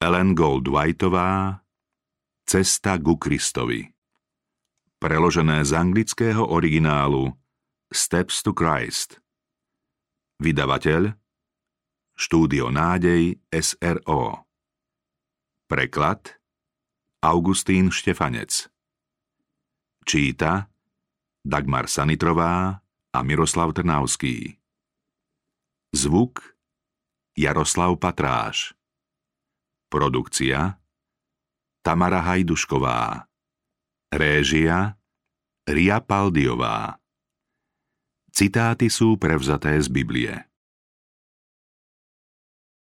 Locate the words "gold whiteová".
0.32-1.60